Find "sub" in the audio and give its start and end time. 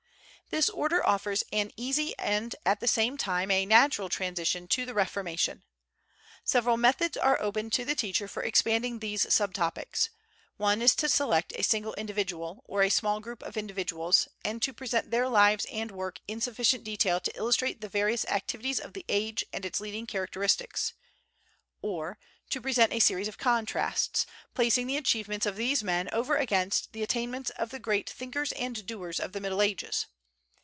9.33-9.53